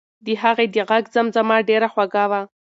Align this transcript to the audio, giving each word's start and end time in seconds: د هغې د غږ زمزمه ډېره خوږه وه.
د 0.25 0.27
هغې 0.41 0.65
د 0.73 0.75
غږ 0.89 1.03
زمزمه 1.15 1.57
ډېره 1.69 1.87
خوږه 1.93 2.25
وه. 2.31 2.41